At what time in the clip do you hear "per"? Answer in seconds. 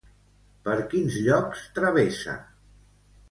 0.67-0.77